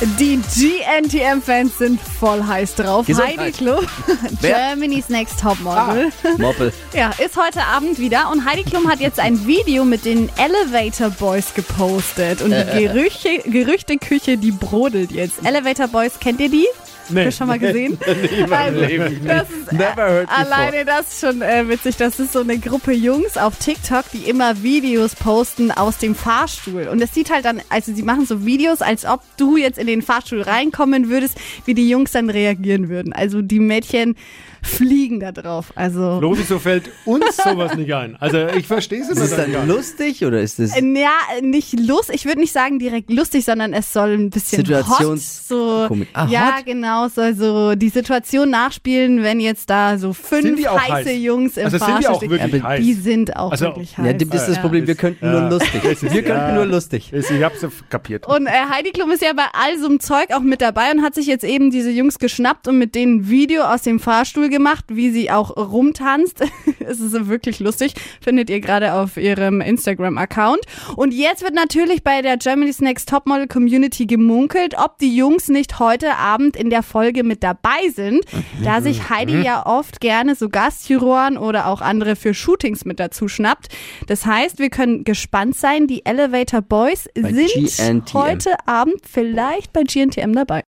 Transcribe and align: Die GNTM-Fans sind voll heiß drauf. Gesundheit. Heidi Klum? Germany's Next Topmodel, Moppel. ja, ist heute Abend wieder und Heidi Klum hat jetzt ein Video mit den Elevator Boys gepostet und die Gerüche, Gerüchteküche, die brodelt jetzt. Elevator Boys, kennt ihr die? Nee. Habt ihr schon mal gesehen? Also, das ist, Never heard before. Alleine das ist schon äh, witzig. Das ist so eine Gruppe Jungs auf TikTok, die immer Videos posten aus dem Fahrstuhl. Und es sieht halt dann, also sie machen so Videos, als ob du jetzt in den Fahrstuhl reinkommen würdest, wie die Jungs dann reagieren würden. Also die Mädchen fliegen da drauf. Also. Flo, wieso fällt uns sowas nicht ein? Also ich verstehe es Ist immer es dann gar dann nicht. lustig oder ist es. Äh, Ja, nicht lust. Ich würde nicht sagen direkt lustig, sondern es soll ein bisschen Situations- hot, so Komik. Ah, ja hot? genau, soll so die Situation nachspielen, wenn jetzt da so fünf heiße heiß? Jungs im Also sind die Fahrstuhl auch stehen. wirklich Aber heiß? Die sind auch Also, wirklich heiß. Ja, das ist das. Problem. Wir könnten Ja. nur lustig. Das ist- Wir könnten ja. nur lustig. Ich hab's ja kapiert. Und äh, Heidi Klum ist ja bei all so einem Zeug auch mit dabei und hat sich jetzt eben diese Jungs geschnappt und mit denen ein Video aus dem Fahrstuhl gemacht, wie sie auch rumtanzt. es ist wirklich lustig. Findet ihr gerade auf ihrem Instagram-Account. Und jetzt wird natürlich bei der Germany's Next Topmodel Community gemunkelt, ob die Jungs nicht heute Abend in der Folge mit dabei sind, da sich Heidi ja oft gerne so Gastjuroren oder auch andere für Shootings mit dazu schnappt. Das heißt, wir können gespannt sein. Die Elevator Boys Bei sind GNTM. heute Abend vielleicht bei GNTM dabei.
Die 0.00 0.36
GNTM-Fans 0.36 1.76
sind 1.76 2.00
voll 2.00 2.44
heiß 2.44 2.76
drauf. 2.76 3.06
Gesundheit. 3.06 3.38
Heidi 3.38 3.50
Klum? 3.50 3.84
Germany's 4.40 5.08
Next 5.08 5.40
Topmodel, 5.40 6.12
Moppel. 6.38 6.72
ja, 6.94 7.10
ist 7.18 7.36
heute 7.36 7.64
Abend 7.64 7.98
wieder 7.98 8.30
und 8.30 8.48
Heidi 8.48 8.62
Klum 8.62 8.88
hat 8.88 9.00
jetzt 9.00 9.18
ein 9.18 9.44
Video 9.48 9.84
mit 9.84 10.04
den 10.04 10.30
Elevator 10.36 11.10
Boys 11.10 11.52
gepostet 11.52 12.42
und 12.42 12.52
die 12.52 12.86
Gerüche, 12.86 13.40
Gerüchteküche, 13.44 14.36
die 14.36 14.52
brodelt 14.52 15.10
jetzt. 15.10 15.44
Elevator 15.44 15.88
Boys, 15.88 16.20
kennt 16.20 16.38
ihr 16.38 16.48
die? 16.48 16.68
Nee. 17.10 17.20
Habt 17.20 17.26
ihr 17.26 17.32
schon 17.32 17.46
mal 17.46 17.58
gesehen? 17.58 17.98
Also, 18.50 18.80
das 18.80 19.50
ist, 19.50 19.72
Never 19.72 19.96
heard 19.96 20.28
before. 20.28 20.52
Alleine 20.52 20.84
das 20.84 21.12
ist 21.12 21.20
schon 21.20 21.42
äh, 21.42 21.68
witzig. 21.68 21.96
Das 21.96 22.18
ist 22.18 22.32
so 22.32 22.40
eine 22.40 22.58
Gruppe 22.58 22.92
Jungs 22.92 23.36
auf 23.36 23.56
TikTok, 23.58 24.04
die 24.12 24.28
immer 24.28 24.62
Videos 24.62 25.14
posten 25.14 25.70
aus 25.70 25.98
dem 25.98 26.14
Fahrstuhl. 26.14 26.88
Und 26.88 27.00
es 27.00 27.12
sieht 27.14 27.30
halt 27.30 27.44
dann, 27.44 27.60
also 27.68 27.94
sie 27.94 28.02
machen 28.02 28.26
so 28.26 28.44
Videos, 28.44 28.80
als 28.80 29.04
ob 29.04 29.20
du 29.36 29.56
jetzt 29.56 29.78
in 29.78 29.86
den 29.88 30.02
Fahrstuhl 30.02 30.42
reinkommen 30.42 31.08
würdest, 31.08 31.36
wie 31.64 31.74
die 31.74 31.88
Jungs 31.88 32.12
dann 32.12 32.30
reagieren 32.30 32.88
würden. 32.88 33.12
Also 33.12 33.42
die 33.42 33.58
Mädchen 33.58 34.14
fliegen 34.62 35.20
da 35.20 35.30
drauf. 35.32 35.72
Also. 35.76 36.18
Flo, 36.18 36.36
wieso 36.36 36.58
fällt 36.58 36.90
uns 37.04 37.36
sowas 37.36 37.76
nicht 37.76 37.92
ein? 37.94 38.16
Also 38.20 38.48
ich 38.48 38.66
verstehe 38.66 39.00
es 39.00 39.08
Ist 39.08 39.16
immer 39.16 39.24
es 39.24 39.30
dann 39.30 39.52
gar 39.52 39.60
dann 39.60 39.68
nicht. 39.68 39.76
lustig 39.76 40.24
oder 40.24 40.40
ist 40.40 40.58
es. 40.58 40.76
Äh, 40.76 40.82
Ja, 40.98 41.10
nicht 41.42 41.78
lust. 41.78 42.10
Ich 42.12 42.24
würde 42.26 42.40
nicht 42.40 42.52
sagen 42.52 42.78
direkt 42.80 43.08
lustig, 43.10 43.44
sondern 43.44 43.72
es 43.72 43.92
soll 43.92 44.10
ein 44.14 44.30
bisschen 44.30 44.64
Situations- 44.64 44.98
hot, 45.00 45.18
so 45.48 45.84
Komik. 45.88 46.08
Ah, 46.12 46.26
ja 46.28 46.56
hot? 46.58 46.66
genau, 46.66 47.08
soll 47.08 47.34
so 47.34 47.76
die 47.76 47.88
Situation 47.88 48.50
nachspielen, 48.50 49.22
wenn 49.22 49.38
jetzt 49.40 49.70
da 49.70 49.96
so 49.96 50.12
fünf 50.12 50.58
heiße 50.66 51.08
heiß? 51.10 51.18
Jungs 51.18 51.56
im 51.56 51.66
Also 51.66 51.78
sind 51.78 51.86
die 51.86 51.92
Fahrstuhl 51.92 52.14
auch 52.14 52.16
stehen. 52.18 52.30
wirklich 52.30 52.54
Aber 52.62 52.68
heiß? 52.70 52.84
Die 52.84 52.92
sind 52.94 53.36
auch 53.36 53.52
Also, 53.52 53.64
wirklich 53.66 53.96
heiß. 53.96 54.06
Ja, 54.06 54.12
das 54.12 54.40
ist 54.40 54.48
das. 54.48 54.60
Problem. 54.60 54.86
Wir 54.88 54.94
könnten 54.96 55.24
Ja. 55.24 55.40
nur 55.40 55.50
lustig. 55.50 55.80
Das 55.84 56.02
ist- 56.02 56.12
Wir 56.12 56.22
könnten 56.22 56.48
ja. 56.48 56.54
nur 56.54 56.66
lustig. 56.66 57.12
Ich 57.12 57.42
hab's 57.44 57.62
ja 57.62 57.68
kapiert. 57.88 58.26
Und 58.26 58.46
äh, 58.46 58.50
Heidi 58.70 58.90
Klum 58.90 59.12
ist 59.12 59.22
ja 59.22 59.32
bei 59.34 59.44
all 59.52 59.77
so 59.78 59.86
einem 59.86 60.00
Zeug 60.00 60.32
auch 60.32 60.40
mit 60.40 60.60
dabei 60.60 60.90
und 60.90 61.02
hat 61.02 61.14
sich 61.14 61.26
jetzt 61.26 61.44
eben 61.44 61.70
diese 61.70 61.90
Jungs 61.90 62.18
geschnappt 62.18 62.68
und 62.68 62.78
mit 62.78 62.94
denen 62.94 63.18
ein 63.18 63.28
Video 63.28 63.62
aus 63.62 63.82
dem 63.82 64.00
Fahrstuhl 64.00 64.48
gemacht, 64.48 64.84
wie 64.88 65.10
sie 65.10 65.30
auch 65.30 65.56
rumtanzt. 65.56 66.44
es 66.80 67.00
ist 67.00 67.28
wirklich 67.28 67.60
lustig. 67.60 67.94
Findet 68.20 68.50
ihr 68.50 68.60
gerade 68.60 68.94
auf 68.94 69.16
ihrem 69.16 69.60
Instagram-Account. 69.60 70.60
Und 70.96 71.12
jetzt 71.14 71.42
wird 71.42 71.54
natürlich 71.54 72.02
bei 72.02 72.22
der 72.22 72.36
Germany's 72.36 72.80
Next 72.80 73.08
Topmodel 73.08 73.48
Community 73.48 74.06
gemunkelt, 74.06 74.74
ob 74.76 74.98
die 74.98 75.14
Jungs 75.14 75.48
nicht 75.48 75.78
heute 75.78 76.16
Abend 76.16 76.56
in 76.56 76.70
der 76.70 76.82
Folge 76.82 77.24
mit 77.24 77.42
dabei 77.42 77.88
sind, 77.94 78.24
da 78.62 78.80
sich 78.80 79.08
Heidi 79.08 79.40
ja 79.42 79.66
oft 79.66 80.00
gerne 80.00 80.34
so 80.34 80.48
Gastjuroren 80.48 81.38
oder 81.38 81.66
auch 81.66 81.80
andere 81.80 82.16
für 82.16 82.34
Shootings 82.34 82.84
mit 82.84 83.00
dazu 83.00 83.28
schnappt. 83.28 83.68
Das 84.06 84.26
heißt, 84.26 84.58
wir 84.58 84.70
können 84.70 85.04
gespannt 85.04 85.56
sein. 85.56 85.86
Die 85.86 86.04
Elevator 86.04 86.62
Boys 86.62 87.08
Bei 87.14 87.32
sind 87.32 87.50
GNTM. 87.52 88.14
heute 88.14 88.54
Abend 88.66 89.00
vielleicht 89.10 89.67
bei 89.72 89.82
GNTM 89.82 90.32
dabei. 90.32 90.56